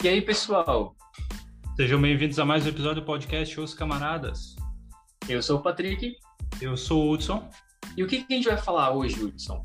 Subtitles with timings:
[0.00, 0.94] E aí, pessoal?
[1.74, 4.54] Sejam bem-vindos a mais um episódio do podcast Os Camaradas.
[5.28, 6.14] Eu sou o Patrick.
[6.62, 7.50] Eu sou o Hudson.
[7.96, 9.60] E o que, que a gente vai falar hoje, Hudson?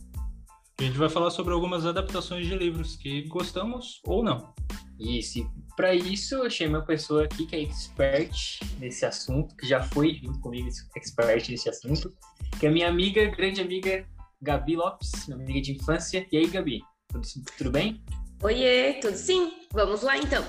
[0.79, 4.51] A gente vai falar sobre algumas adaptações de livros que gostamos ou não.
[4.99, 9.67] Isso, e para isso eu chamei uma pessoa aqui que é expert nesse assunto, que
[9.67, 12.11] já foi junto comigo expert nesse assunto,
[12.59, 14.03] que é minha amiga, grande amiga
[14.41, 16.25] Gabi Lopes, minha amiga de infância.
[16.31, 18.03] E aí, Gabi, tudo, tudo bem?
[18.43, 19.53] Oiê, tudo sim?
[19.71, 20.43] Vamos lá então.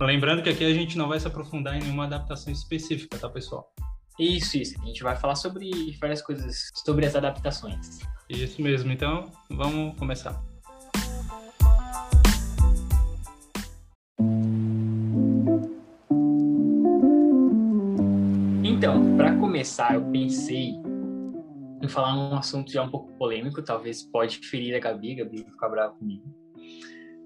[0.00, 3.70] Lembrando que aqui a gente não vai se aprofundar em nenhuma adaptação específica, tá, pessoal?
[4.18, 4.80] Isso, isso.
[4.80, 5.70] A gente vai falar sobre
[6.00, 7.98] várias coisas, sobre as adaptações.
[8.30, 8.90] Isso mesmo.
[8.90, 10.42] Então, vamos começar.
[18.64, 20.76] Então, para começar, eu pensei
[21.82, 25.44] em falar um assunto já um pouco polêmico, talvez pode ferir a Gabi, a Gabi
[25.44, 26.24] ficar brava comigo,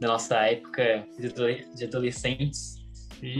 [0.00, 2.82] da nossa época de adolescentes.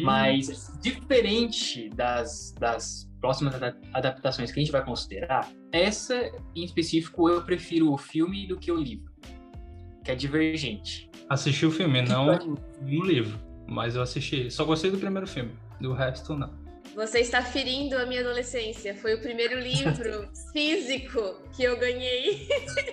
[0.03, 3.55] Mas, diferente das, das próximas
[3.93, 8.71] adaptações que a gente vai considerar, essa em específico eu prefiro o filme do que
[8.71, 9.13] o livro,
[10.05, 11.11] que é Divergente.
[11.29, 12.29] Assisti o filme, não
[12.81, 14.51] o livro, mas eu assisti.
[14.51, 16.62] Só gostei do primeiro filme, do resto não.
[16.95, 18.95] Você está ferindo a minha adolescência.
[18.95, 22.47] Foi o primeiro livro físico que eu ganhei.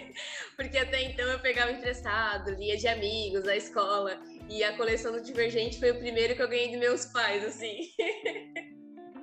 [0.55, 4.17] Porque até então eu pegava emprestado, lia de amigos, da escola.
[4.50, 7.80] E a coleção do Divergente foi o primeiro que eu ganhei dos meus pais, assim.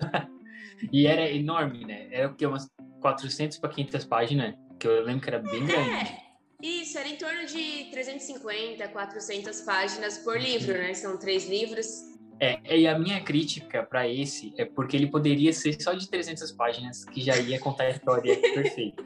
[0.92, 2.08] e era enorme, né?
[2.10, 2.46] Era o que?
[2.46, 2.68] Umas
[3.00, 5.90] 400 para 500 páginas, que eu lembro que era bem grande.
[5.90, 6.26] É.
[6.62, 10.94] Isso, era em torno de 350, 400 páginas por livro, né?
[10.94, 12.15] São três livros.
[12.38, 16.52] É, e a minha crítica para esse é porque ele poderia ser só de 300
[16.52, 19.02] páginas, que já ia contar a história perfeita.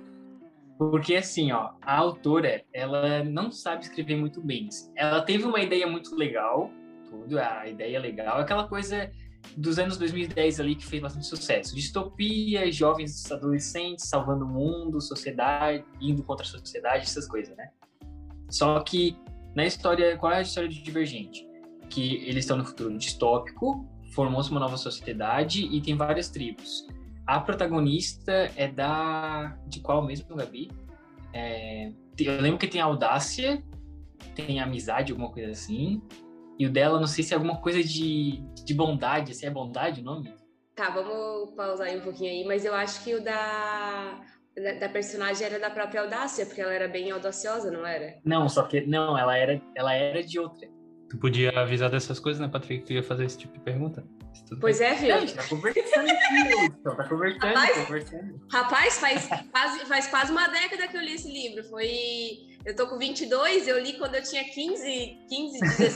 [0.77, 4.69] Porque, assim, ó, a autora, ela não sabe escrever muito bem.
[4.97, 6.71] Ela teve uma ideia muito legal,
[7.09, 9.11] tudo, a ideia legal, aquela coisa
[9.57, 11.75] dos anos 2010 ali que fez bastante sucesso.
[11.75, 17.71] Distopia, jovens adolescentes salvando o mundo, sociedade, indo contra a sociedade, essas coisas, né?
[18.49, 19.17] Só que
[19.55, 21.50] na história, qual é a história de Divergente?
[21.91, 26.87] Que eles estão no futuro distópico, formou-se uma nova sociedade e tem várias tribos.
[27.27, 29.57] A protagonista é da.
[29.67, 30.71] De qual mesmo, Gabi?
[31.33, 31.93] É...
[32.19, 33.63] Eu lembro que tem a audácia,
[34.35, 36.03] tem amizade, alguma coisa assim.
[36.59, 40.01] E o dela, não sei se é alguma coisa de, de bondade, se é bondade
[40.01, 40.35] o nome?
[40.75, 44.21] Tá, vamos pausar aí um pouquinho aí, mas eu acho que o da,
[44.55, 48.19] da, da, personagem era da própria audácia, porque ela era bem audaciosa, não era?
[48.25, 50.69] Não, só que não, ela era, ela era de outra.
[51.11, 52.85] Tu podia avisar dessas coisas, né, Patrick?
[52.85, 54.05] Tu ia fazer esse tipo de pergunta.
[54.61, 55.17] Pois é, viu?
[55.17, 58.41] A gente tá conversando aqui, tá conversando, rapaz, conversando.
[58.49, 61.65] Rapaz, faz, faz, faz quase uma década que eu li esse livro.
[61.65, 62.39] Foi.
[62.65, 65.95] Eu tô com 22, eu li quando eu tinha 15, 15, 16,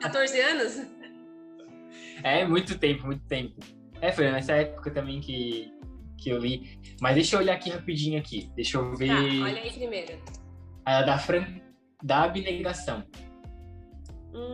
[0.00, 0.80] 14 anos.
[2.22, 3.60] É, muito tempo, muito tempo.
[4.00, 5.70] É, foi nessa época também que,
[6.16, 6.80] que eu li.
[7.02, 8.50] Mas deixa eu olhar aqui rapidinho aqui.
[8.56, 9.08] Deixa eu ver.
[9.08, 10.18] Tá, olha aí primeiro.
[10.86, 11.44] A da, Fran...
[12.02, 13.04] da abnegação.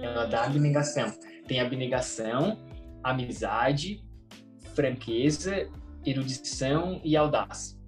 [0.03, 1.13] Ela dá abnegação.
[1.47, 2.59] Tem abnegação,
[3.03, 4.05] amizade,
[4.75, 5.69] franqueza,
[6.05, 7.79] erudição e audácia.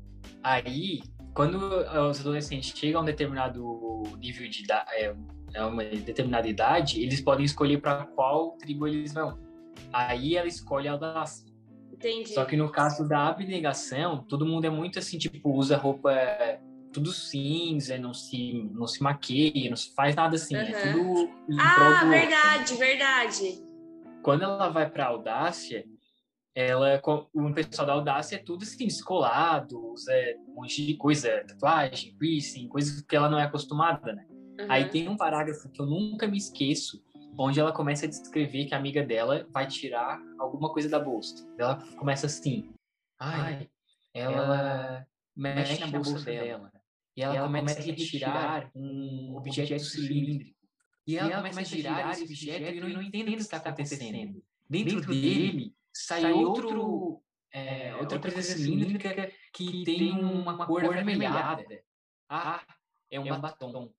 [0.43, 1.01] Aí,
[1.35, 4.65] quando os adolescentes chegam a um determinado nível de
[4.97, 9.39] é, uma determinada idade, eles podem escolher para qual tribo eles vão.
[9.93, 11.51] Aí ela escolhe a audácia.
[11.93, 12.31] Entendi.
[12.31, 16.11] Só que no caso da abnegação, todo mundo é muito assim, tipo, usa roupa
[16.93, 20.57] tudo cinza, não se, não se maqueia, não se faz nada assim.
[20.57, 20.63] Uhum.
[20.63, 21.31] É tudo.
[21.59, 23.65] Ah, verdade, verdade.
[24.23, 25.85] Quando ela vai pra Audácia,
[26.55, 27.01] ela,
[27.33, 30.13] o pessoal da Audácia é tudo assim, descolado, usa
[30.49, 34.27] um monte de coisa, tatuagem, piercing, coisas que ela não é acostumada, né?
[34.31, 34.67] Uhum.
[34.69, 37.03] Aí tem um parágrafo que eu nunca me esqueço,
[37.39, 41.49] onde ela começa a descrever que a amiga dela vai tirar alguma coisa da bolsa.
[41.57, 42.69] Ela começa assim,
[43.19, 43.71] ai,
[44.13, 46.45] ela, ela mexe, mexe na bolsa, bolsa dela.
[46.45, 46.80] dela
[47.21, 50.57] e ela, e ela começa, começa, a retirar um objeto, objeto cilíndrico.
[51.07, 53.41] E ela, e ela começa a girar esse objeto e eu não entendo o que
[53.41, 54.43] está acontecendo.
[54.69, 57.23] Dentro dele sai outro,
[57.53, 61.83] é, é outra presença cilíndrica que tem uma cor avermelhada.
[62.27, 62.63] Ah,
[63.11, 63.93] é um, é um batom.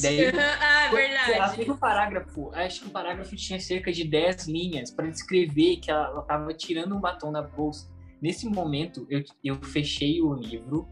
[0.00, 1.32] Daí, ah, verdade.
[1.34, 5.76] Acho que o parágrafo, acho que o parágrafo tinha cerca de 10 linhas para descrever
[5.76, 7.92] que ela estava tirando um batom da bolsa.
[8.20, 10.88] Nesse momento, eu, eu fechei o livro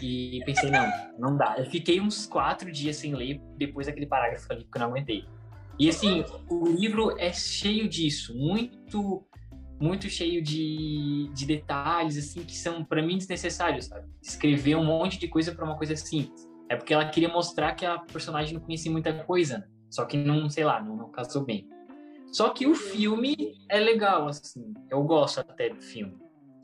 [0.00, 1.56] e pensei, não, não dá.
[1.58, 5.24] Eu fiquei uns quatro dias sem ler depois daquele parágrafo ali, que eu não aguentei.
[5.78, 9.26] E assim, o livro é cheio disso, muito,
[9.80, 14.06] muito cheio de, de detalhes, assim, que são, para mim, desnecessários, sabe?
[14.22, 16.48] Escrever um monte de coisa para uma coisa simples.
[16.68, 19.66] É porque ela queria mostrar que a personagem não conhecia muita coisa, né?
[19.90, 21.68] Só que não, sei lá, não, não casou bem.
[22.32, 23.36] Só que o filme
[23.68, 24.72] é legal, assim.
[24.90, 26.16] Eu gosto até do filme.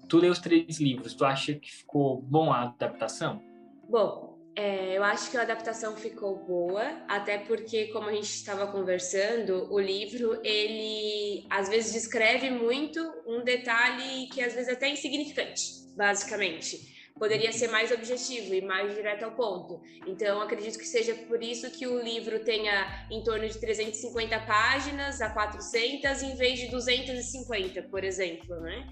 [0.08, 3.42] Tu leu os três livros, tu acha que ficou bom a adaptação?
[3.88, 8.66] Bom, é, eu acho que a adaptação ficou boa, até porque, como a gente estava
[8.66, 14.88] conversando, o livro, ele às vezes descreve muito um detalhe que às vezes é até
[14.88, 15.62] insignificante,
[15.96, 19.82] basicamente poderia ser mais objetivo e mais direto ao ponto.
[20.06, 25.20] Então, acredito que seja por isso que o livro tenha em torno de 350 páginas
[25.20, 28.86] a 400, em vez de 250, por exemplo, né?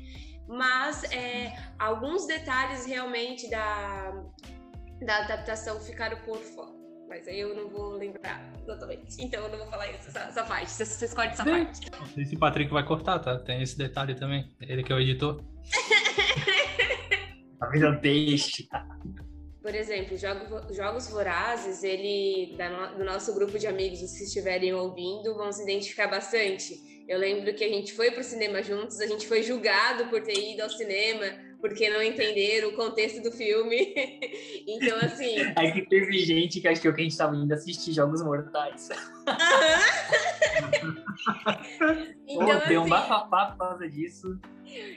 [0.49, 4.25] Mas é, alguns detalhes realmente da,
[5.05, 6.75] da adaptação ficaram por fora.
[7.09, 9.17] Mas aí eu não vou lembrar exatamente.
[9.23, 10.71] Então eu não vou falar isso, essa, essa parte.
[10.71, 11.91] Vocês, vocês cortam essa parte.
[12.17, 13.39] Esse Patrick vai cortar, tá?
[13.39, 14.53] Tem esse detalhe também.
[14.61, 15.43] Ele que é o editor.
[17.61, 18.65] A vida deixa.
[19.67, 22.57] Por exemplo, jogo, Jogos Vorazes, ele,
[22.97, 27.05] do nosso grupo de amigos, os que estiverem ouvindo, vão se identificar bastante.
[27.09, 30.23] Eu lembro que a gente foi para o cinema juntos, a gente foi julgado por
[30.23, 31.27] ter ido ao cinema,
[31.67, 33.95] porque não entenderam o contexto do filme.
[34.67, 35.37] então, assim.
[35.57, 38.89] É que teve gente que achou que a gente estava indo assistir Jogos Mortais.
[42.27, 44.39] então, Pô, deu um assim, bafafá por causa disso.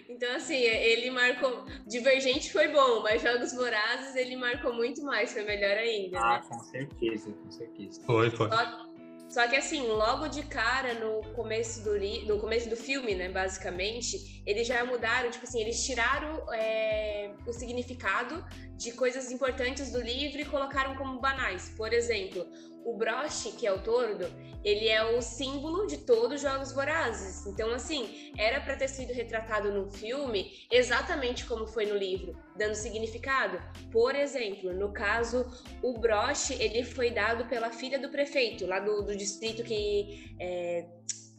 [0.07, 1.65] Então, assim, ele marcou.
[1.87, 6.19] Divergente foi bom, mas Jogos Vorazes ele marcou muito mais, foi melhor ainda.
[6.19, 6.45] Ah, né?
[6.47, 8.01] com certeza, com certeza.
[8.05, 8.49] Foi, foi.
[8.49, 8.88] Só,
[9.29, 11.91] só que assim, logo de cara, no começo do,
[12.25, 17.53] no começo do filme, né, basicamente, eles já mudaram, tipo assim, eles tiraram é, o
[17.53, 18.43] significado
[18.75, 21.71] de coisas importantes do livro e colocaram como banais.
[21.77, 22.47] Por exemplo,
[22.85, 24.25] o broche, que é o tordo,
[24.63, 27.45] ele é o símbolo de todos os Jogos Vorazes.
[27.45, 32.75] Então, assim, era para ter sido retratado no filme exatamente como foi no livro, dando
[32.75, 33.61] significado.
[33.91, 35.45] Por exemplo, no caso,
[35.81, 40.35] o broche, ele foi dado pela filha do prefeito, lá do, do distrito que...
[40.39, 40.85] É,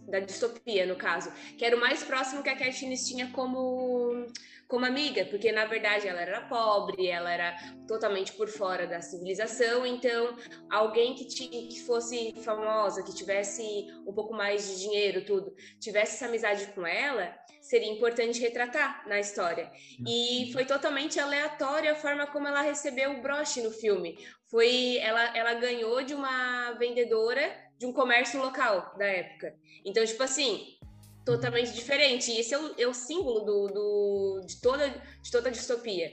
[0.09, 4.27] da distopia, no caso, que era o mais próximo que a Katniss tinha como
[4.71, 7.57] como amiga, porque na verdade ela era pobre, ela era
[7.89, 10.37] totalmente por fora da civilização, então
[10.71, 13.63] alguém que, tinha, que fosse famosa, que tivesse
[14.07, 19.19] um pouco mais de dinheiro, tudo, tivesse essa amizade com ela, seria importante retratar na
[19.19, 19.71] história.
[20.07, 24.17] E foi totalmente aleatória a forma como ela recebeu o broche no filme.
[24.49, 29.57] Foi ela, ela ganhou de uma vendedora de um comércio local da época.
[29.87, 30.77] Então, tipo assim,
[31.25, 32.31] totalmente diferente.
[32.31, 34.87] E esse é o, é o símbolo do, do, de, toda,
[35.23, 36.13] de toda distopia.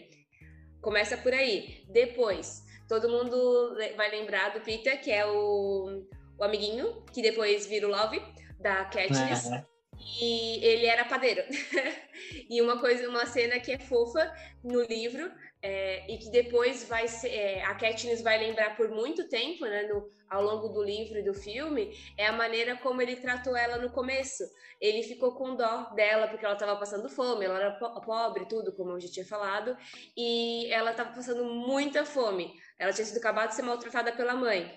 [0.82, 1.84] Começa por aí.
[1.90, 6.08] Depois, todo mundo vai lembrar do Peter, que é o,
[6.40, 8.22] o amiguinho, que depois vira o Love,
[8.62, 9.52] da Katniss.
[9.52, 9.66] É.
[10.00, 11.44] E ele era padeiro.
[12.50, 14.32] e uma coisa, uma cena que é fofa
[14.64, 19.28] no livro é, e que depois vai ser, é, a Katniss vai lembrar por muito
[19.28, 23.16] tempo, né, no, ao longo do livro e do filme, é a maneira como ele
[23.16, 24.44] tratou ela no começo.
[24.80, 28.72] Ele ficou com dó dela porque ela estava passando fome, ela era po pobre, tudo,
[28.72, 29.76] como eu já tinha falado,
[30.16, 32.54] e ela estava passando muita fome.
[32.78, 34.72] Ela tinha sido acabada de ser maltratada pela mãe.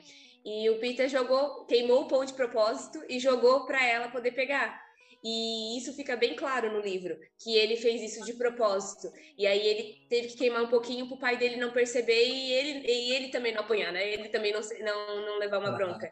[0.45, 4.90] E o Peter jogou, queimou o pão de propósito e jogou para ela poder pegar.
[5.23, 9.13] E isso fica bem claro no livro, que ele fez isso de propósito.
[9.37, 12.53] E aí ele teve que queimar um pouquinho para o pai dele não perceber e
[12.53, 14.11] ele, e ele também não apanhar, né?
[14.13, 16.11] Ele também não, não, não levar uma bronca.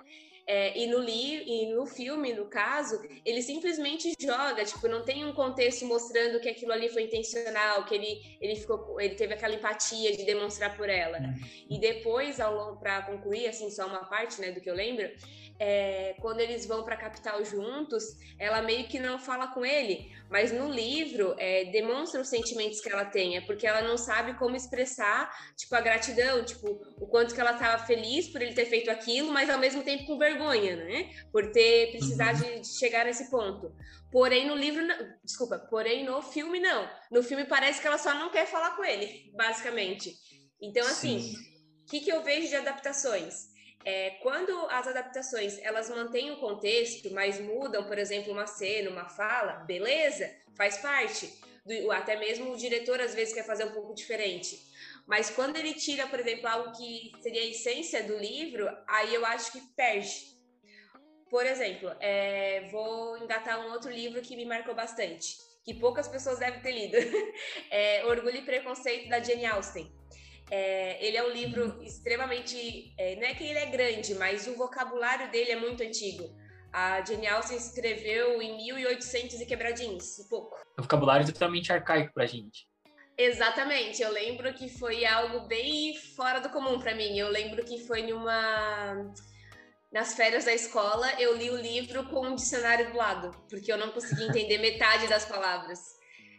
[0.50, 5.22] É, e, no li, e no filme, no caso, ele simplesmente joga, tipo, não tem
[5.26, 9.54] um contexto mostrando que aquilo ali foi intencional, que ele, ele, ficou, ele teve aquela
[9.54, 11.18] empatia de demonstrar por ela.
[11.18, 11.34] Uhum.
[11.68, 12.38] E depois,
[12.80, 15.06] para concluir, assim, só uma parte né, do que eu lembro,
[15.58, 18.04] é, quando eles vão para a capital juntos,
[18.38, 22.88] ela meio que não fala com ele, mas no livro é, demonstra os sentimentos que
[22.88, 27.34] ela tem, é porque ela não sabe como expressar, tipo, a gratidão, tipo, o quanto
[27.34, 30.76] que ela estava feliz por ele ter feito aquilo, mas ao mesmo tempo com vergonha,
[30.76, 31.10] né?
[31.32, 32.54] Por ter precisado uhum.
[32.56, 33.72] de, de chegar nesse ponto.
[34.12, 34.86] Porém, no livro,
[35.24, 36.88] desculpa, porém no filme não.
[37.10, 40.14] No filme parece que ela só não quer falar com ele, basicamente.
[40.62, 41.34] Então, assim,
[41.82, 43.48] o que, que eu vejo de adaptações?
[43.84, 49.08] É, quando as adaptações elas mantêm o contexto, mas mudam, por exemplo, uma cena, uma
[49.08, 51.32] fala, beleza, faz parte.
[51.64, 54.58] Do, até mesmo o diretor às vezes quer fazer um pouco diferente.
[55.06, 59.24] Mas quando ele tira, por exemplo, algo que seria a essência do livro, aí eu
[59.24, 60.36] acho que perde.
[61.30, 66.38] Por exemplo, é, vou engatar um outro livro que me marcou bastante, que poucas pessoas
[66.38, 66.96] devem ter lido.
[67.70, 69.97] É Orgulho e Preconceito, da Jane Austen.
[70.50, 72.94] É, ele é um livro extremamente.
[72.98, 76.24] É, não é que ele é grande, mas o vocabulário dele é muito antigo.
[76.72, 80.56] A Jane Austen escreveu em 1800 e quebradinhos, um pouco.
[80.78, 82.68] O vocabulário é totalmente arcaico pra gente.
[83.16, 87.18] Exatamente, eu lembro que foi algo bem fora do comum para mim.
[87.18, 89.12] Eu lembro que foi numa
[89.90, 93.78] nas férias da escola, eu li o livro com um dicionário do lado, porque eu
[93.78, 95.80] não conseguia entender metade das palavras.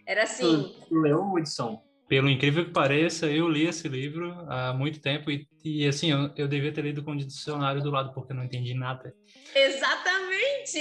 [0.06, 0.76] Era assim.
[0.88, 1.84] Tu leu, Hudson?
[2.10, 6.32] Pelo incrível que pareça, eu li esse livro há muito tempo e, e assim, eu,
[6.36, 9.14] eu devia ter lido com o dicionário do lado, porque eu não entendi nada.
[9.54, 10.80] Exatamente!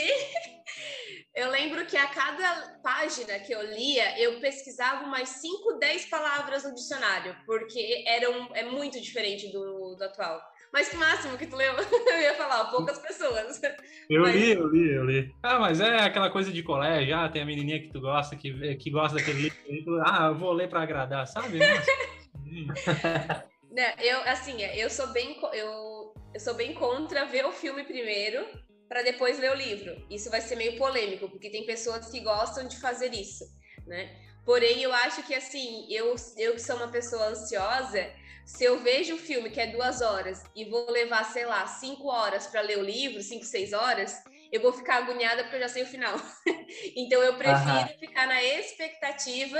[1.35, 6.65] Eu lembro que a cada página que eu lia, eu pesquisava umas 5, 10 palavras
[6.65, 10.41] no dicionário, porque era um, é muito diferente do, do atual.
[10.73, 11.75] Mas que máximo que tu leu?
[11.79, 13.61] Eu ia falar, poucas pessoas.
[14.09, 14.35] Eu mas...
[14.35, 15.35] li, eu li, eu li.
[15.43, 18.77] Ah, mas é aquela coisa de colégio, ah, tem a menininha que tu gosta, que,
[18.77, 21.59] que gosta daquele livro, ah, eu vou ler para agradar, sabe?
[23.71, 28.45] Não, eu, assim, eu sou bem, eu, eu sou bem contra ver o filme primeiro
[28.89, 30.05] para depois ler o livro.
[30.11, 33.45] Isso vai ser meio polêmico, porque tem pessoas que gostam de fazer isso,
[33.87, 34.17] né?
[34.45, 38.11] Porém, eu acho que assim, eu, eu sou uma pessoa ansiosa,
[38.49, 42.09] se eu vejo um filme que é duas horas e vou levar, sei lá, cinco
[42.09, 44.17] horas para ler o livro, cinco, seis horas,
[44.51, 46.17] eu vou ficar agoniada porque eu já sei o final.
[46.97, 49.59] então eu prefiro ficar na expectativa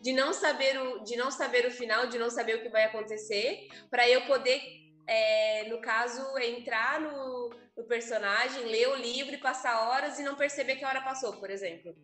[0.00, 2.84] de não saber o, de não saber o final, de não saber o que vai
[2.84, 4.58] acontecer, para eu poder,
[5.06, 10.34] é, no caso, entrar no, no personagem, ler o livro e passar horas e não
[10.34, 11.94] perceber que a hora passou, por exemplo.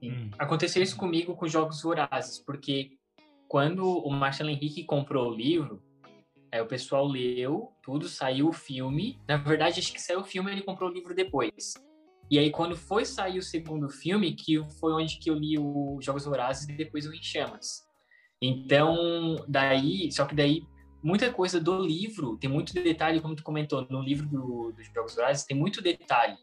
[0.00, 0.30] Hum.
[0.38, 2.99] Aconteceu isso comigo com Jogos Vorazes, porque
[3.50, 5.82] quando o Marcelo Henrique comprou o livro,
[6.52, 9.18] é, o pessoal leu tudo, saiu o filme.
[9.26, 11.74] Na verdade, acho que saiu o filme ele comprou o livro depois.
[12.30, 15.98] E aí, quando foi sair o segundo filme, que foi onde que eu li o
[16.00, 17.84] Jogos Vorazes e depois o Em Chamas.
[18.40, 20.62] Então, daí, só que daí,
[21.02, 25.16] muita coisa do livro, tem muito detalhe, como tu comentou, no livro do, dos Jogos
[25.16, 26.38] Vorazes, tem muito detalhe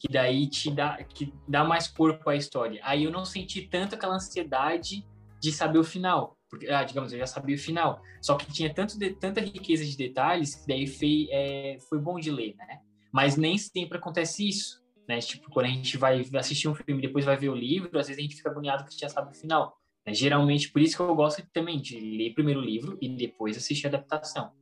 [0.00, 2.80] que daí te dá, que dá mais corpo à história.
[2.82, 5.06] Aí eu não senti tanto aquela ansiedade
[5.38, 8.00] de saber o final porque, ah, digamos, eu já sabia o final.
[8.20, 12.18] Só que tinha tanto de, tanta riqueza de detalhes que daí foi, é, foi bom
[12.18, 12.80] de ler, né?
[13.12, 15.18] Mas nem sempre acontece isso, né?
[15.18, 18.08] Tipo, quando a gente vai assistir um filme e depois vai ver o livro, às
[18.08, 19.76] vezes a gente fica agoniado que já sabe o final.
[20.06, 20.14] Né?
[20.14, 23.86] Geralmente, por isso que eu gosto também de ler primeiro o livro e depois assistir
[23.86, 24.52] a adaptação.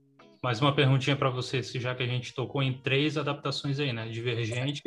[0.42, 4.08] Mais uma perguntinha para você, já que a gente tocou em três adaptações aí, né?
[4.08, 4.82] Divergente,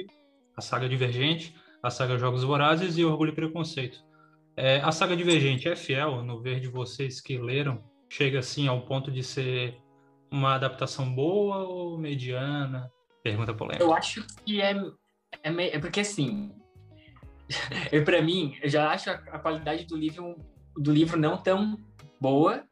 [0.56, 4.07] a saga Divergente, a saga Jogos Vorazes e Orgulho e Preconceito.
[4.58, 8.82] É, a saga Divergente é fiel, no ver de vocês que leram, chega assim ao
[8.82, 9.80] ponto de ser
[10.32, 12.92] uma adaptação boa ou mediana?
[13.24, 13.84] Pergunta polêmica.
[13.84, 14.72] Eu acho que é,
[15.44, 16.52] é, é porque assim,
[17.92, 20.36] eu para mim, eu já acho a, a, qualidade do livro
[20.76, 21.78] do livro não tão
[22.20, 22.64] boa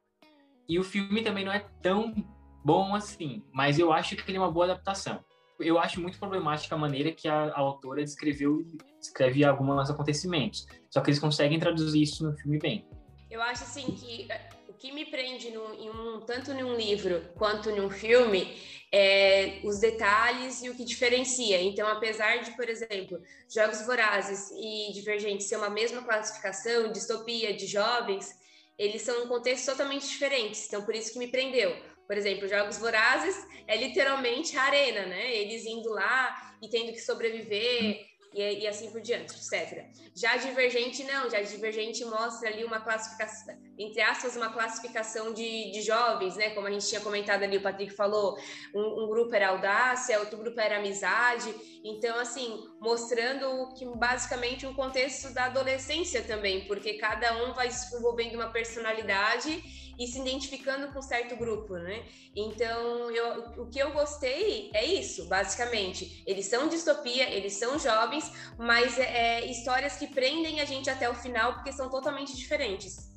[0.67, 2.15] e o filme também não é tão
[2.63, 5.23] bom assim, mas eu acho que ele é uma boa adaptação
[5.59, 8.65] eu acho muito problemática a maneira que a, a autora descreveu
[8.99, 10.67] descreve alguns acontecimentos.
[10.89, 12.85] Só que eles conseguem traduzir isso no filme bem.
[13.29, 14.27] Eu acho assim que
[14.67, 18.55] o que me prende no, em um, tanto em um livro quanto em um filme
[18.91, 21.61] é os detalhes e o que diferencia.
[21.61, 23.21] Então, apesar de, por exemplo,
[23.53, 28.33] Jogos Vorazes e Divergentes ser uma mesma classificação, distopia de jovens,
[28.77, 30.67] eles são contextos totalmente diferentes.
[30.67, 31.75] Então, por isso que me prendeu
[32.07, 33.35] por exemplo, Jogos Vorazes
[33.67, 35.35] é literalmente a arena, né?
[35.35, 39.85] Eles indo lá e tendo que sobreviver e, e, assim por diante, etc.
[40.13, 45.81] Já Divergente, não, já Divergente mostra ali uma classificação, entre aspas, uma classificação de, de
[45.81, 46.49] jovens, né?
[46.49, 48.37] Como a gente tinha comentado ali, o Patrick falou,
[48.73, 51.53] um, um grupo era audácia, outro grupo era amizade.
[51.81, 58.35] Então, assim, mostrando que basicamente um contexto da adolescência também, porque cada um vai desenvolvendo
[58.35, 59.63] uma personalidade
[59.97, 62.03] e se identificando com certo grupo, né?
[62.35, 66.23] Então, eu, o que eu gostei é isso, basicamente.
[66.25, 71.09] Eles são distopia, eles são jovens, mas é, é histórias que prendem a gente até
[71.09, 73.13] o final porque são totalmente diferentes.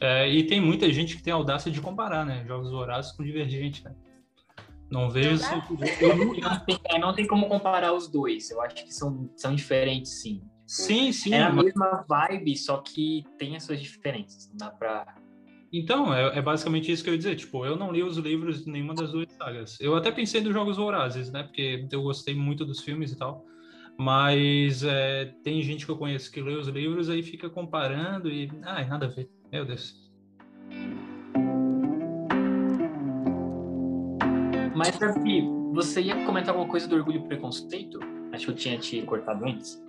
[0.00, 2.44] É, e tem muita gente que tem a audácia de comparar, né?
[2.46, 3.94] Jogos Vorazes com Divergente, né?
[4.90, 5.42] Não vejo.
[6.00, 8.50] Eu não, tem, é, não tem como comparar os dois.
[8.50, 10.42] Eu acho que são, são diferentes, sim.
[10.66, 11.34] Sim, sim.
[11.34, 14.48] É a mesma vibe, só que tem as suas diferenças.
[14.50, 15.14] Não dá pra
[15.78, 17.36] então, é, é, basicamente isso que eu ia dizer.
[17.36, 19.76] Tipo, eu não li os livros de nenhuma das duas sagas.
[19.80, 21.42] Eu até pensei nos Jogos Vorazes, né?
[21.42, 23.44] Porque eu gostei muito dos filmes e tal.
[23.98, 28.50] Mas é, tem gente que eu conheço que lê os livros aí fica comparando e.
[28.62, 29.28] Ai, nada a ver.
[29.50, 30.02] Meu Deus.
[34.76, 38.00] Mas, Davi, você ia comentar alguma coisa do Orgulho e Preconceito?
[38.32, 39.83] Acho que eu tinha te cortado antes.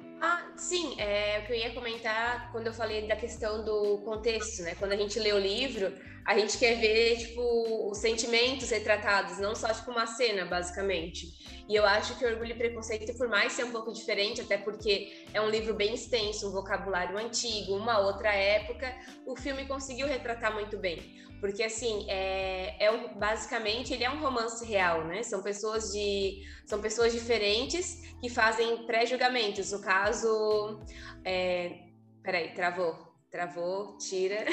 [0.58, 4.74] Sim, é o que eu ia comentar quando eu falei da questão do contexto, né?
[4.76, 5.94] Quando a gente lê o livro,
[6.26, 11.28] a gente quer ver, tipo, os sentimentos retratados, não só, tipo, uma cena, basicamente.
[11.68, 15.26] E eu acho que Orgulho e Preconceito, por mais ser um pouco diferente, até porque
[15.34, 18.92] é um livro bem extenso, um vocabulário antigo, uma outra época,
[19.26, 21.00] o filme conseguiu retratar muito bem
[21.46, 25.22] porque assim, é, é um, basicamente ele é um romance real, né?
[25.22, 29.72] São pessoas de são pessoas diferentes que fazem pré-julgamentos.
[29.72, 30.82] No caso,
[31.24, 31.84] é,
[32.24, 32.98] peraí, travou,
[33.30, 34.44] travou, tira.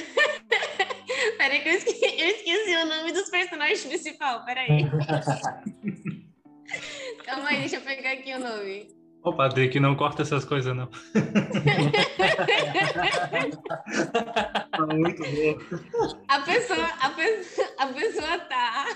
[1.39, 4.85] peraí que eu esqueci, eu esqueci o nome dos personagens principais, peraí.
[7.25, 9.02] Calma aí, deixa eu pegar aqui o nome.
[9.23, 10.88] Ô, padre, que não corta essas coisas, não.
[14.73, 15.57] tá muito bom.
[16.26, 18.87] A pessoa, a, pessoa, a pessoa tá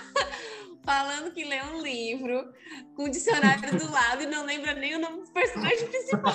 [0.83, 2.45] falando que lê um livro
[2.93, 6.33] com o dicionário do lado e não lembra nem o nome do personagem principal.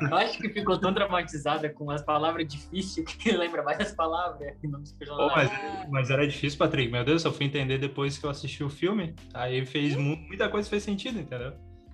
[0.00, 4.56] Eu acho que ficou tão traumatizada com as palavras difíceis que lembra mais as palavras
[4.60, 5.50] que não oh, mas,
[5.90, 6.90] mas era difícil, Patrick.
[6.90, 9.14] Meu Deus, eu fui entender depois que eu assisti o filme.
[9.32, 11.52] Aí fez muita coisa fez sentido, entendeu?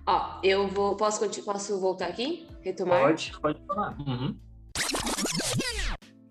[0.09, 0.95] Ó, eu vou.
[0.95, 2.47] Posso, posso voltar aqui?
[2.61, 3.01] Retomar?
[3.01, 3.95] Pode, pode falar.
[3.99, 4.35] Uhum.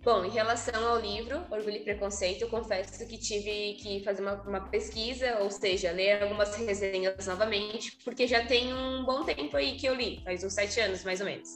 [0.03, 4.35] Bom, em relação ao livro Orgulho e Preconceito, eu confesso que tive que fazer uma,
[4.43, 9.77] uma, pesquisa, ou seja, ler algumas resenhas novamente, porque já tem um bom tempo aí
[9.77, 11.49] que eu li, faz uns sete anos mais ou menos.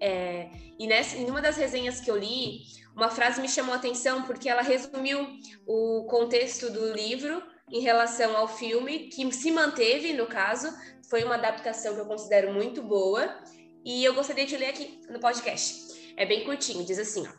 [0.00, 2.60] É, e nessa, em uma das resenhas que eu li,
[2.94, 5.26] uma frase me chamou a atenção porque ela resumiu
[5.66, 10.68] o contexto do livro em relação ao filme, que se manteve, no caso,
[11.10, 13.42] foi uma adaptação que eu considero muito boa
[13.84, 16.14] e eu gostaria de ler aqui no podcast.
[16.16, 17.32] É bem curtinho, diz assim, ó.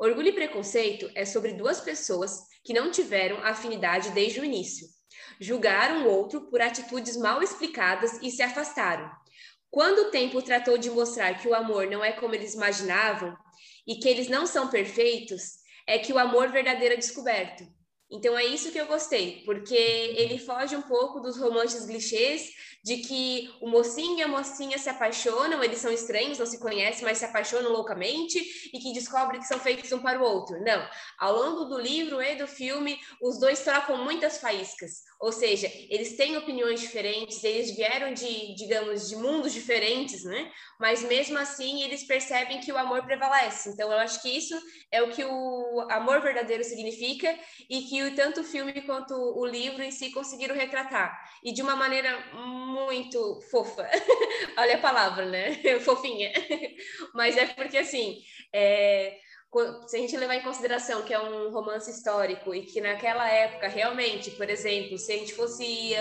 [0.00, 4.86] Orgulho e preconceito é sobre duas pessoas que não tiveram afinidade desde o início.
[5.40, 9.10] Julgaram o outro por atitudes mal explicadas e se afastaram.
[9.70, 13.36] Quando o tempo tratou de mostrar que o amor não é como eles imaginavam
[13.86, 17.64] e que eles não são perfeitos, é que o amor verdadeiro é descoberto.
[18.10, 22.50] Então é isso que eu gostei, porque ele foge um pouco dos romances clichês
[22.82, 27.04] de que o mocinho e a mocinha se apaixonam, eles são estranhos, não se conhecem,
[27.04, 28.38] mas se apaixonam loucamente
[28.72, 30.58] e que descobrem que são feitos um para o outro.
[30.64, 30.88] Não.
[31.18, 35.02] Ao longo do livro e do filme, os dois trocam muitas faíscas.
[35.20, 40.50] Ou seja, eles têm opiniões diferentes, eles vieram de, digamos, de mundos diferentes, né?
[40.78, 43.70] Mas mesmo assim, eles percebem que o amor prevalece.
[43.70, 44.54] Então, eu acho que isso
[44.92, 47.36] é o que o amor verdadeiro significa
[47.68, 51.18] e que tanto o filme quanto o livro em si conseguiram retratar.
[51.42, 53.88] E de uma maneira muito fofa.
[54.56, 55.54] Olha a palavra, né?
[55.80, 56.30] Fofinha.
[57.14, 58.18] Mas é porque, assim,
[58.52, 59.18] é
[59.86, 63.68] se a gente levar em consideração que é um romance histórico e que naquela época
[63.68, 65.94] realmente, por exemplo, se a gente fosse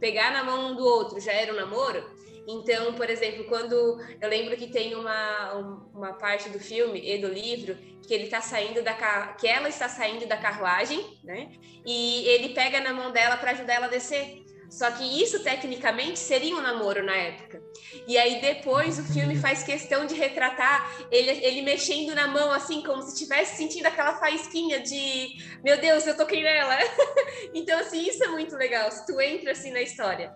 [0.00, 2.04] pegar na mão um do outro já era um namoro,
[2.50, 3.74] então, por exemplo, quando
[4.20, 5.52] eu lembro que tem uma,
[5.94, 8.94] uma parte do filme e do livro que ele está saindo da
[9.38, 11.52] que ela está saindo da carruagem, né?
[11.84, 14.47] E ele pega na mão dela para ajudar ela a descer.
[14.70, 17.62] Só que isso, tecnicamente, seria um namoro na época.
[18.06, 22.82] E aí, depois, o filme faz questão de retratar ele, ele mexendo na mão, assim,
[22.82, 26.76] como se estivesse sentindo aquela faísquinha de meu Deus, eu toquei nela.
[27.54, 30.32] então, assim, isso é muito legal, se tu entra, assim, na história.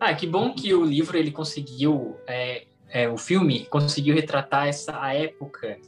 [0.00, 2.18] Ah, que bom que o livro, ele conseguiu...
[2.26, 5.78] É, é, o filme conseguiu retratar essa a época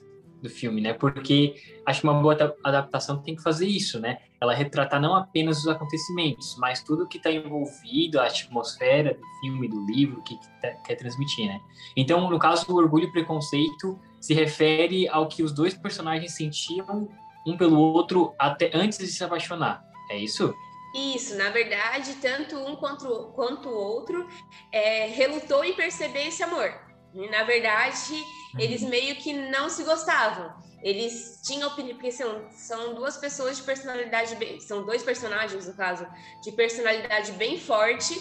[0.43, 0.93] do filme, né?
[0.93, 1.55] Porque
[1.87, 4.19] acho que uma boa adaptação tem que fazer isso, né?
[4.41, 9.69] Ela retratar não apenas os acontecimentos, mas tudo que está envolvido, a atmosfera do filme,
[9.69, 11.61] do livro, que, tá, quer transmitir, né?
[11.97, 17.09] Então, no caso, o Orgulho e Preconceito se refere ao que os dois personagens sentiam
[17.47, 19.83] um pelo outro até antes de se apaixonar.
[20.11, 20.55] É isso?
[20.95, 24.27] Isso, na verdade, tanto um quanto, quanto o outro
[24.73, 26.88] é, relutou em perceber esse amor.
[27.19, 28.25] E, na verdade,
[28.57, 28.89] eles uhum.
[28.89, 30.55] meio que não se gostavam.
[30.83, 35.75] Eles tinham opinião, porque são, são duas pessoas de personalidade bem, são dois personagens, no
[35.75, 36.07] caso,
[36.43, 38.15] de personalidade bem forte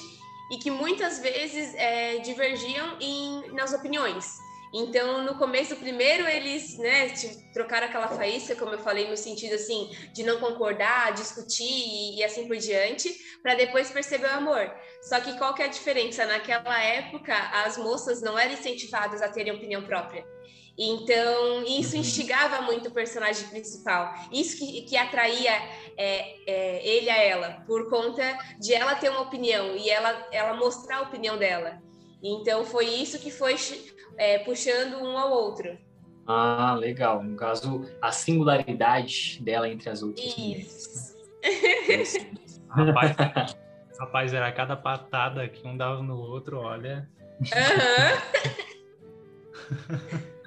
[0.52, 4.47] e que muitas vezes é, divergiam em, nas opiniões.
[4.74, 7.14] Então, no começo, primeiro eles, né,
[7.54, 12.24] trocaram aquela faísca, como eu falei, no sentido assim, de não concordar, discutir e, e
[12.24, 14.70] assim por diante, para depois perceber o amor.
[15.02, 16.26] Só que qual que é a diferença?
[16.26, 20.26] Naquela época, as moças não eram incentivadas a terem opinião própria.
[20.78, 22.02] Então, isso uhum.
[22.02, 24.14] instigava muito o personagem principal.
[24.32, 25.54] Isso que, que atraía
[25.98, 30.54] é, é, ele a ela, por conta de ela ter uma opinião e ela, ela
[30.54, 31.82] mostrar a opinião dela.
[32.34, 33.56] Então, foi isso que foi
[34.18, 35.78] é, puxando um ao outro.
[36.28, 37.24] Ah, legal.
[37.24, 41.16] No caso, a singularidade dela entre as outras Isso.
[41.88, 42.62] mulheres.
[42.70, 43.16] rapaz,
[43.98, 47.10] rapaz, era cada patada que um dava no outro, olha.
[47.40, 47.48] Uhum.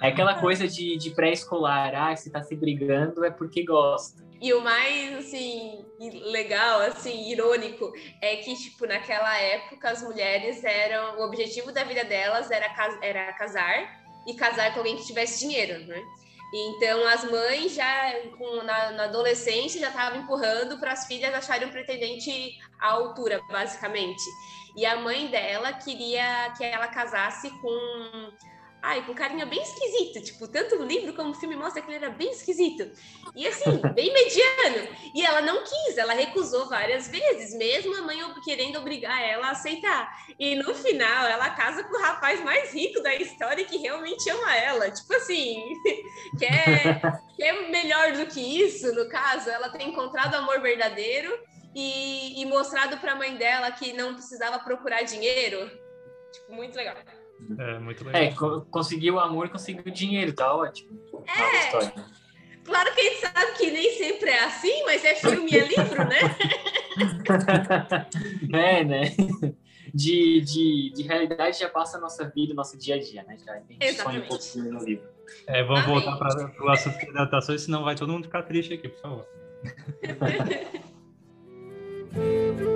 [0.03, 4.23] É aquela coisa de, de pré-escolar, ah, se tá se brigando é porque gosta.
[4.41, 11.19] E o mais, assim, legal, assim, irônico, é que, tipo, naquela época as mulheres eram,
[11.19, 12.67] o objetivo da vida delas era,
[13.03, 16.03] era casar e casar com alguém que tivesse dinheiro, né?
[16.53, 21.69] Então, as mães já com, na, na adolescência já estavam empurrando para as filhas acharem
[21.69, 24.23] um pretendente à altura, basicamente.
[24.77, 28.33] E a mãe dela queria que ela casasse com
[28.83, 30.23] Ai, com carinha bem esquisito.
[30.25, 32.91] Tipo, tanto o livro como o filme mostra que ele era bem esquisito.
[33.37, 34.89] E assim, bem mediano.
[35.15, 39.51] E ela não quis, ela recusou várias vezes, mesmo a mãe querendo obrigar ela a
[39.51, 40.11] aceitar.
[40.39, 44.57] E no final, ela casa com o rapaz mais rico da história que realmente ama
[44.57, 44.91] ela.
[44.91, 45.63] Tipo assim,
[46.39, 49.51] quer, quer melhor do que isso, no caso.
[49.51, 51.39] Ela tem encontrado amor verdadeiro
[51.75, 55.71] e, e mostrado para a mãe dela que não precisava procurar dinheiro.
[56.33, 56.97] Tipo, muito legal.
[57.59, 58.23] É, muito legal.
[58.23, 61.01] É, co conseguiu o amor e conseguiu o dinheiro, tá ótimo.
[61.27, 61.93] É.
[62.65, 65.67] Claro que a gente sabe que nem sempre é assim, mas é filme e é
[65.67, 66.21] livro, né?
[68.53, 69.03] é, né?
[69.93, 73.37] De, de, de realidade já passa a nossa vida, nosso dia a dia, né?
[73.45, 75.09] Já a gente sonha um pouquinho no livro.
[75.47, 75.95] É, vamos Amém.
[75.95, 79.27] voltar para o assunto de adaptações, senão vai todo mundo ficar triste aqui, por favor.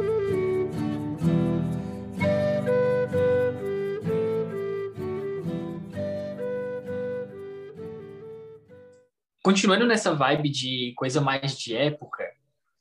[9.44, 12.24] Continuando nessa vibe de coisa mais de época,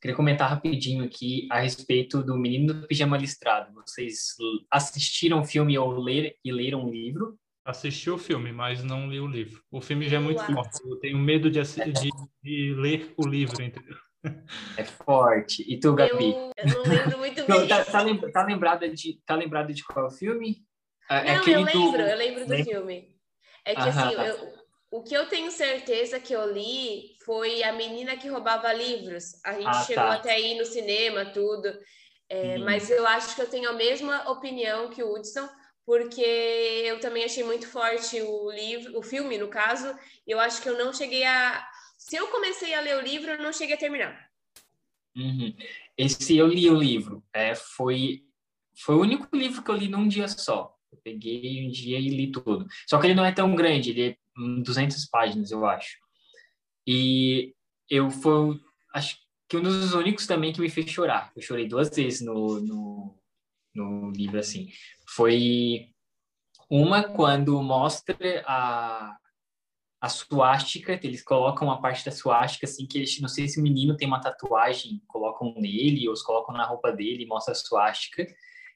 [0.00, 3.70] queria comentar rapidinho aqui a respeito do Menino do Pijama Listrado.
[3.74, 4.28] Vocês
[4.70, 7.38] assistiram o filme ou ler, e leram o livro?
[7.66, 9.62] Assisti o filme, mas não li o livro.
[9.70, 10.80] O filme já é muito forte.
[10.88, 12.10] Eu tenho medo de, de,
[12.42, 13.98] de ler o livro, entendeu?
[14.78, 15.70] É forte.
[15.70, 16.30] E tu, Gabi?
[16.30, 17.68] Eu, eu não lembro muito bem.
[17.68, 20.64] tá, tá, tá, lembrada de, tá lembrada de qual é o filme?
[21.10, 21.98] É, é não, eu lembro, do...
[21.98, 22.64] eu lembro do Lembra?
[22.64, 23.14] filme.
[23.66, 24.26] É que Aham, assim, tá.
[24.26, 24.63] eu,
[24.94, 29.40] o que eu tenho certeza que eu li foi A Menina que Roubava Livros.
[29.44, 30.14] A gente ah, chegou tá.
[30.14, 31.66] até aí no cinema, tudo.
[32.28, 32.64] É, uhum.
[32.64, 35.48] Mas eu acho que eu tenho a mesma opinião que o Hudson,
[35.84, 36.22] porque
[36.86, 39.92] eu também achei muito forte o livro, o filme, no caso.
[40.24, 41.68] E eu acho que eu não cheguei a.
[41.98, 44.30] Se eu comecei a ler o livro, eu não cheguei a terminar.
[45.16, 45.56] Uhum.
[45.98, 47.20] Esse eu li o livro.
[47.32, 48.22] É, foi,
[48.76, 50.73] foi o único livro que eu li num dia só.
[50.94, 52.66] Eu peguei um dia e li tudo.
[52.86, 54.16] Só que ele não é tão grande, ele é
[54.62, 55.98] 200 páginas, eu acho.
[56.86, 57.54] E
[57.90, 58.60] eu fui,
[58.94, 61.32] acho que um dos únicos também que me fez chorar.
[61.34, 63.18] Eu chorei duas vezes no, no,
[63.74, 64.70] no livro, assim.
[65.08, 65.88] Foi
[66.70, 69.16] uma quando mostra a,
[70.00, 73.62] a suástica, eles colocam uma parte da suástica, assim, que eles, não sei se o
[73.62, 78.26] menino tem uma tatuagem, colocam nele, ou colocam na roupa dele, mostra a suástica.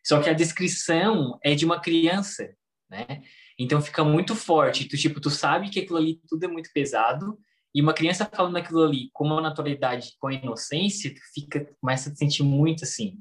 [0.08, 2.48] Só que a descrição é de uma criança,
[2.88, 3.20] né?
[3.58, 4.88] Então fica muito forte.
[4.88, 7.38] Tu, tipo, tu sabe que aquilo ali tudo é muito pesado,
[7.74, 12.08] e uma criança falando aquilo ali com uma naturalidade, com a inocência, tu fica, começa
[12.08, 13.18] a te sentir muito assim.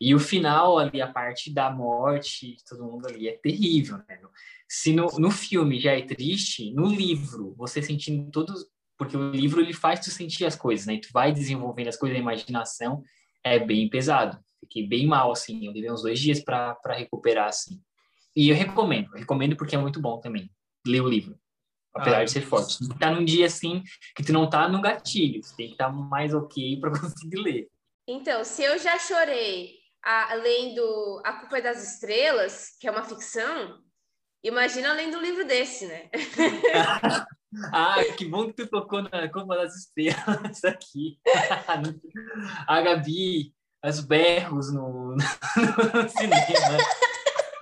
[0.00, 4.18] E o final ali, a parte da morte todo mundo ali, é terrível, né?
[4.66, 8.64] Se no, no filme já é triste, no livro, você sentindo todos...
[8.96, 10.94] Porque o livro, ele faz tu sentir as coisas, né?
[10.94, 13.02] E tu vai desenvolvendo as coisas, a imaginação
[13.44, 14.38] é bem pesado.
[14.60, 15.66] Fiquei bem mal, assim.
[15.66, 17.80] Eu levei uns dois dias para recuperar, assim.
[18.34, 20.50] E eu recomendo, recomendo porque é muito bom também,
[20.86, 21.38] ler o livro.
[21.92, 22.76] Apesar ah, de ser forte.
[22.98, 23.82] Tá num dia assim
[24.14, 27.36] que tu não tá no gatilho, você tem que estar tá mais ok para conseguir
[27.36, 27.68] ler.
[28.06, 33.04] Então, se eu já chorei a, lendo A Culpa é das Estrelas, que é uma
[33.04, 33.82] ficção,
[34.42, 36.08] imagina lendo um livro desse, né?
[37.72, 41.18] ah, que bom que tu tocou na Culpa das Estrelas aqui.
[42.66, 43.52] a Gabi,
[43.84, 46.78] os berros no, no cinema.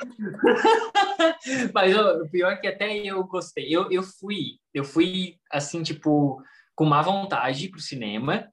[1.72, 3.66] Mas o pior é que até eu gostei.
[3.68, 6.42] Eu, eu fui, eu fui assim, tipo,
[6.74, 8.48] com má vontade pro cinema,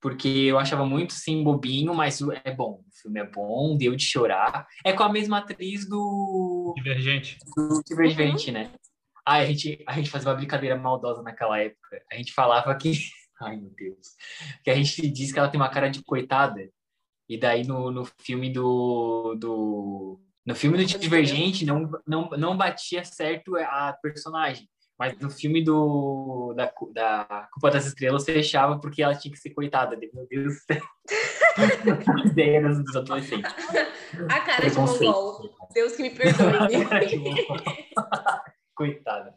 [0.00, 2.82] porque eu achava muito assim bobinho, mas é bom.
[2.86, 4.66] O filme é bom, deu de chorar.
[4.84, 7.36] É com a mesma atriz do Divergente.
[7.54, 8.54] Do Divergente, uhum.
[8.54, 8.72] né?
[9.26, 12.02] Ah, a gente a gente fazia uma brincadeira maldosa naquela época.
[12.10, 12.92] A gente falava que
[13.40, 14.08] Ai, meu Deus.
[14.62, 16.68] Que a gente diz que ela tem uma cara de coitada.
[17.30, 23.04] E daí no, no filme do, do no filme do Divergente não, não, não batia
[23.04, 29.14] certo a personagem, mas no filme do, da, da Culpa das Estrelas fechava porque ela
[29.14, 29.96] tinha que ser coitada.
[30.12, 30.82] Meu Deus do céu.
[32.26, 33.54] ideia dos adolescentes.
[34.28, 35.56] A cara de mongol.
[35.72, 36.84] Deus que me perdoe.
[38.74, 39.32] Coitada.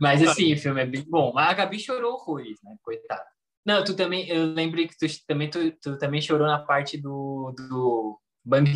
[0.00, 1.32] Mas assim, o filme é bem bom.
[1.32, 2.74] Mas a Gabi chorou horrores, né?
[2.82, 3.24] Coitada.
[3.64, 7.52] Não, tu também, eu lembrei que tu também, tu, tu também chorou na parte do,
[7.56, 8.20] do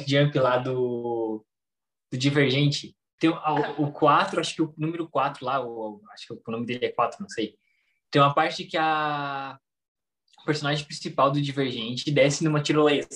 [0.07, 1.45] jump lá do
[2.15, 2.97] do Divergente.
[3.19, 6.87] Tem o, 4, acho que o número 4 lá, o, acho que o nome dele
[6.87, 7.57] é 4, não sei.
[8.11, 9.59] Tem uma parte que a
[10.41, 13.09] o personagem principal do Divergente desce numa tirolesa.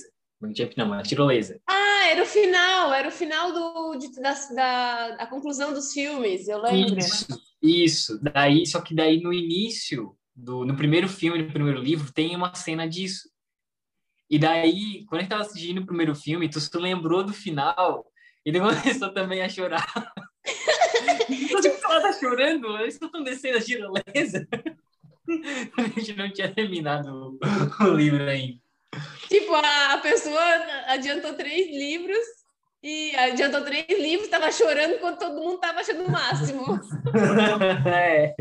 [0.76, 1.60] Não, uma tirolesa.
[1.68, 6.48] Ah, era o final, era o final do, de, da, da a conclusão dos filmes,
[6.48, 6.98] eu lembro.
[6.98, 7.26] Isso.
[7.60, 12.36] Isso, daí, só que daí no início, do, no primeiro filme, no primeiro livro, tem
[12.36, 13.28] uma cena disso.
[14.30, 18.06] E daí, quando a gente tava assistindo o primeiro filme, tu se lembrou do final
[18.46, 19.86] e daí começou também a chorar.
[21.26, 24.46] tipo, ela tá chorando, eles estão descendo a tirolesa.
[25.76, 27.38] a gente não tinha terminado
[27.80, 28.60] o livro ainda.
[29.28, 30.40] Tipo, a pessoa
[30.86, 32.24] adiantou três livros
[32.82, 36.80] e adiantou três livros, tava chorando enquanto todo mundo tava achando o máximo.
[37.86, 38.34] é.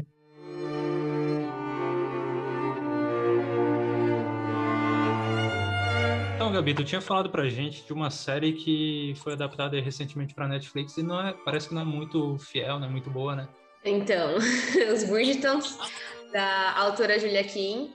[6.48, 10.48] Então, Gabi, tu tinha falado pra gente de uma série que foi adaptada recentemente pra
[10.48, 13.50] Netflix e não é, parece que não é muito fiel, não é muito boa, né?
[13.84, 14.38] Então,
[14.94, 15.78] os Bridgetons,
[16.32, 17.94] da autora Julia Kim,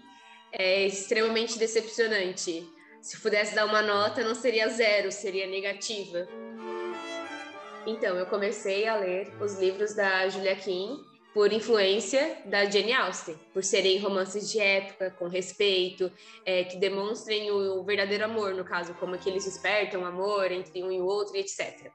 [0.52, 2.70] é extremamente decepcionante.
[3.00, 6.28] Se pudesse dar uma nota, não seria zero, seria negativa.
[7.86, 11.02] Então, eu comecei a ler os livros da Julia Kim
[11.34, 16.12] por influência da Jane Austen, por serem romances de época, com respeito,
[16.44, 20.92] é, que demonstrem o verdadeiro amor, no caso, como que eles despertam amor entre um
[20.92, 21.90] e o outro, etc.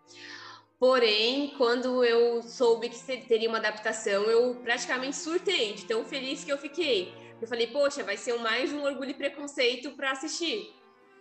[0.79, 6.51] Porém, quando eu soube que teria uma adaptação, eu praticamente surtei de tão feliz que
[6.51, 7.13] eu fiquei.
[7.39, 10.76] Eu falei, poxa, vai ser mais um orgulho e preconceito para assistir.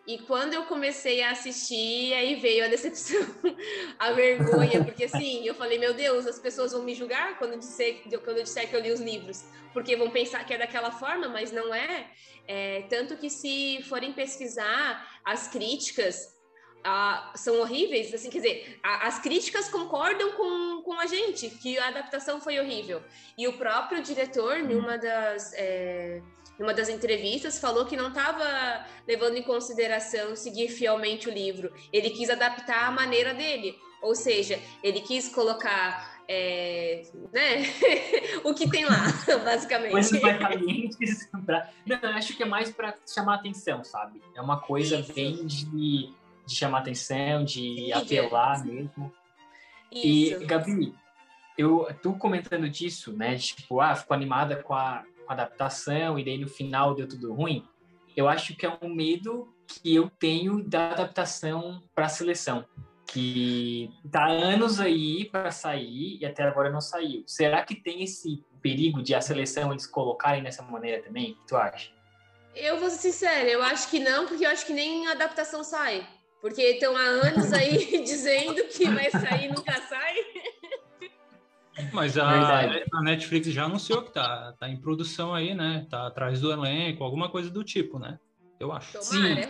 [0.06, 3.20] E quando eu comecei a assistir, aí veio a decepção,
[3.98, 7.58] a vergonha, porque assim, eu falei, meu Deus, as pessoas vão me julgar quando eu
[7.58, 10.92] disser, quando eu disser que eu li os livros, porque vão pensar que é daquela
[10.92, 12.08] forma, mas não é.
[12.46, 16.36] é tanto que se forem pesquisar as críticas,
[16.84, 21.76] ah, são horríveis, assim, quer dizer, a, as críticas concordam com, com a gente, que
[21.78, 23.02] a adaptação foi horrível.
[23.36, 25.52] E o próprio diretor, numa das...
[25.54, 26.22] É,
[26.58, 31.72] numa das entrevistas, falou que não estava levando em consideração seguir fielmente o livro.
[31.92, 37.62] Ele quis adaptar a maneira dele, ou seja, ele quis colocar é, né?
[38.44, 39.06] o que tem lá,
[39.44, 39.92] basicamente.
[39.92, 41.30] Coisas mais calientes.
[41.46, 41.70] Pra...
[41.86, 44.20] Não, eu acho que é mais para chamar atenção, sabe?
[44.34, 45.12] É uma coisa Isso.
[45.12, 46.12] bem de,
[46.44, 49.12] de chamar atenção, de apelar mesmo.
[49.92, 50.42] Isso.
[50.42, 50.92] E, Gabi,
[51.56, 53.36] eu, tu comentando disso, né?
[53.36, 57.66] Tipo, ah, ficou animada com a, com adaptação e daí no final deu tudo ruim,
[58.16, 62.64] eu acho que é um medo que eu tenho da adaptação para a seleção,
[63.06, 67.24] que tá anos aí para sair e até agora não saiu.
[67.26, 71.32] Será que tem esse perigo de a seleção eles colocarem dessa maneira também?
[71.32, 71.90] O que tu acha?
[72.54, 76.06] Eu vou ser sincera, eu acho que não, porque eu acho que nem adaptação sai.
[76.40, 80.14] Porque estão há anos aí dizendo que vai sair e nunca sai.
[81.92, 82.60] Mas a,
[82.92, 85.86] a, Netflix já anunciou que tá, tá em produção aí, né?
[85.90, 88.18] Tá atrás do elenco, alguma coisa do tipo, né?
[88.58, 89.02] Eu acho.
[89.02, 89.42] Sim.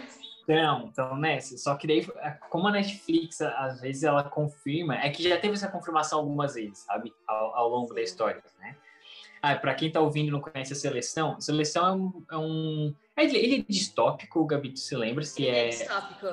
[0.42, 1.40] Então, então, né?
[1.40, 5.54] Só que daí, é, como a Netflix, às vezes, ela confirma, é que já teve
[5.54, 7.12] essa confirmação algumas vezes, sabe?
[7.26, 8.76] Ao, ao longo da história, né?
[9.42, 12.24] Ah, para quem tá ouvindo e não conhece a Seleção, Seleção é um...
[12.32, 15.66] É um é, ele é distópico, o Gabito se lembra se ele é...
[15.66, 16.26] é distópico.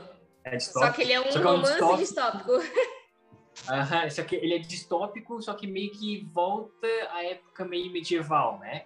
[0.44, 0.86] É distópico.
[0.86, 2.58] Só que ele é um romance é um distópico.
[2.58, 2.84] distópico.
[3.70, 8.60] Uhum, só que ele é distópico, só que meio que volta à época meio medieval,
[8.60, 8.86] né?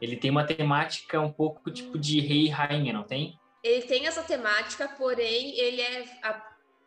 [0.00, 3.38] Ele tem uma temática um pouco tipo de rei e rainha, não tem?
[3.62, 6.04] Ele tem essa temática, porém ele é,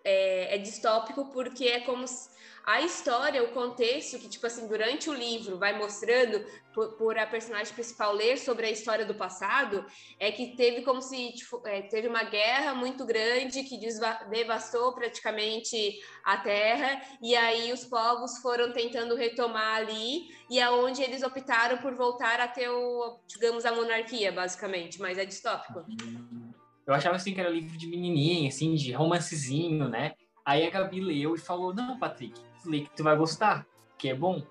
[0.03, 2.05] é, é distópico porque é como
[2.65, 7.25] a história, o contexto que, tipo assim, durante o livro vai mostrando por, por, a
[7.25, 9.83] personagem principal ler sobre a história do passado,
[10.19, 13.79] é que teve como se tipo, é, teve uma guerra muito grande que
[14.29, 21.05] devastou praticamente a terra, e aí os povos foram tentando retomar ali, e aonde é
[21.05, 25.83] eles optaram por voltar a ter, o, digamos, a monarquia, basicamente, mas é distópico.
[26.91, 30.11] Eu achava assim que era livro de menininha, assim, de romancezinho, né?
[30.45, 33.65] Aí a Gabi leu e falou: Não, Patrick, lê que tu vai gostar,
[33.97, 34.43] que é bom.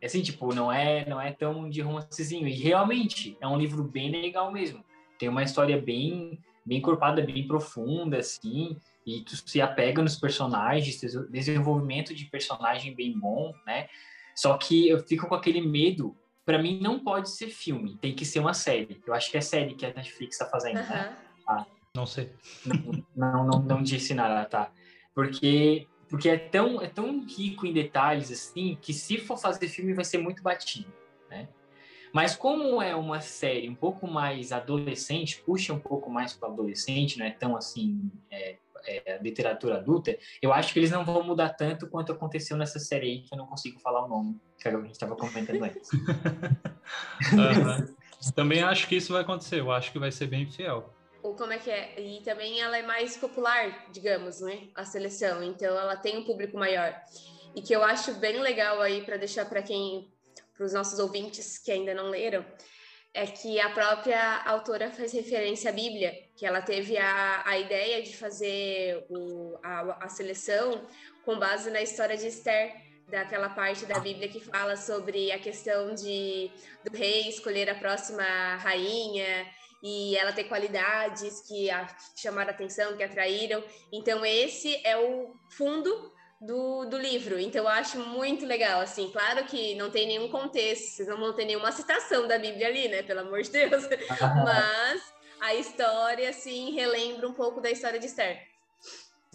[0.00, 2.46] É assim, tipo, não é, não é tão de romancezinho.
[2.46, 4.84] E realmente é um livro bem legal mesmo.
[5.18, 8.78] Tem uma história bem, bem encorpada, bem profunda, assim.
[9.04, 13.88] E tu se apega nos personagens, desenvolvimento de personagem bem bom, né?
[14.36, 16.16] Só que eu fico com aquele medo.
[16.46, 19.02] Para mim, não pode ser filme, tem que ser uma série.
[19.04, 20.88] Eu acho que é série que a Netflix está fazendo, uhum.
[20.88, 21.16] né?
[21.46, 21.66] Ah.
[21.96, 22.32] Não sei.
[23.16, 24.72] Não, não, não, disse nada, tá?
[25.14, 29.94] Porque porque é tão, é tão rico em detalhes assim que se for fazer filme
[29.94, 30.92] vai ser muito batido,
[31.28, 31.48] né?
[32.12, 37.16] Mas como é uma série um pouco mais adolescente, puxa um pouco mais para adolescente,
[37.16, 41.50] não é tão assim é, é, literatura adulta, eu acho que eles não vão mudar
[41.50, 44.72] tanto quanto aconteceu nessa série aí, que eu não consigo falar o nome, que a
[44.72, 45.90] gente estava comentando antes.
[47.32, 47.94] uhum.
[48.34, 51.52] Também acho que isso vai acontecer, eu acho que vai ser bem fiel ou como
[51.52, 52.00] é que é?
[52.00, 54.68] E também ela é mais popular, digamos, né?
[54.74, 56.94] A seleção, então ela tem um público maior.
[57.54, 60.12] E que eu acho bem legal aí para deixar para quem
[60.58, 62.44] os nossos ouvintes que ainda não leram,
[63.12, 68.02] é que a própria autora faz referência à Bíblia, que ela teve a, a ideia
[68.02, 70.86] de fazer o, a, a seleção
[71.24, 72.72] com base na história de Esther,
[73.08, 76.50] daquela parte da Bíblia que fala sobre a questão de
[76.84, 78.22] do rei escolher a próxima
[78.56, 79.46] rainha
[79.82, 83.62] e ela ter qualidades que a, chamaram a atenção, que atraíram.
[83.92, 87.38] Então esse é o fundo do, do livro.
[87.38, 89.10] Então eu acho muito legal, assim.
[89.10, 92.88] Claro que não tem nenhum contexto, vocês não vão ter nenhuma citação da Bíblia ali,
[92.88, 93.02] né?
[93.02, 93.84] Pelo amor de Deus.
[94.44, 98.49] Mas a história, assim, relembra um pouco da história de Esther.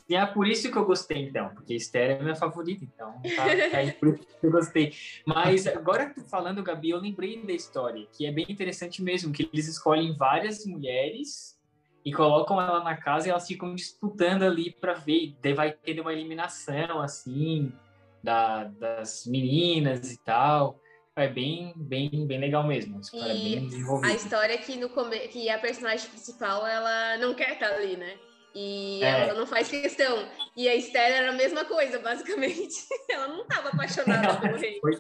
[0.08, 3.78] E é por isso que eu gostei, então, porque Esther é minha favorita, então tá,
[3.78, 4.94] aí por isso que eu gostei.
[5.26, 9.34] Mas agora que tu falando, Gabi, eu lembrei da história, que é bem interessante mesmo,
[9.34, 11.60] que eles escolhem várias mulheres
[12.06, 16.13] e colocam ela na casa e elas ficam disputando ali para ver, vai ter uma
[16.13, 17.74] eliminação, assim,
[18.22, 20.80] da, das meninas e tal.
[21.15, 22.98] É bem, bem, bem legal mesmo.
[22.98, 23.70] A história, bem
[24.04, 25.18] a história que, no come...
[25.30, 28.18] que a personagem principal, ela não quer estar ali, né?
[28.56, 29.28] E é.
[29.28, 30.30] ela não faz questão.
[30.56, 32.88] E a Esther era a mesma coisa, basicamente.
[33.12, 34.80] Ela não estava apaixonada pelo rei.
[34.80, 34.98] Foi,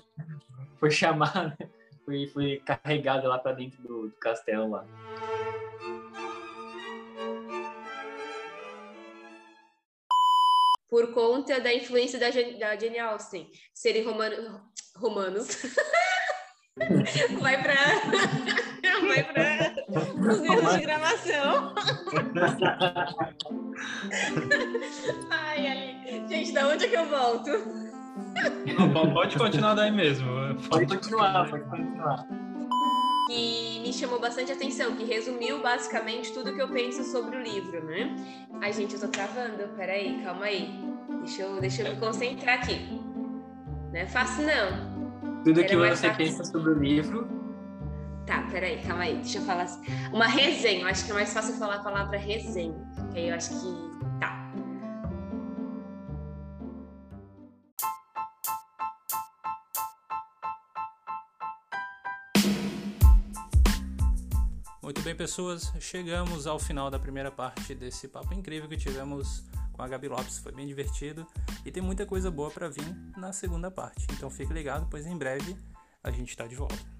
[0.77, 1.57] foi chamada,
[2.03, 4.85] foi, foi carregada lá para dentro do, do castelo lá.
[10.89, 14.61] Por conta da influência da, da Jane Austen, serem romano,
[14.97, 15.47] romanos.
[17.39, 17.73] Vai para
[19.07, 19.54] vai para
[19.95, 21.73] os erros de gravação.
[25.29, 25.95] Ai, Ali.
[26.27, 27.49] Gente, da onde é que eu volto?
[28.77, 30.27] Não, pode continuar daí mesmo.
[30.69, 32.27] Pode, pode continuar, pode continuar.
[33.27, 37.83] Que me chamou bastante atenção, que resumiu basicamente tudo que eu penso sobre o livro,
[37.85, 38.15] né?
[38.61, 39.67] Ai, gente, eu tô travando.
[39.75, 40.69] Peraí, calma aí.
[41.19, 43.01] Deixa eu, deixa eu me concentrar aqui.
[43.91, 45.43] Não é fácil, não.
[45.43, 47.44] Tudo Era que você pensa sobre o livro
[48.25, 49.83] Tá, peraí, calma aí, deixa eu falar assim.
[50.11, 52.73] Uma resenha, eu acho que é mais fácil falar a palavra resenha,
[53.11, 54.19] que aí eu acho que.
[54.19, 54.51] Tá.
[64.81, 69.83] Muito bem, pessoas, chegamos ao final da primeira parte desse papo incrível que tivemos com
[69.83, 70.39] a Gabi Lopes.
[70.39, 71.27] Foi bem divertido
[71.63, 74.07] e tem muita coisa boa para vir na segunda parte.
[74.13, 75.55] Então fique ligado, pois em breve
[76.03, 76.94] a gente está de volta.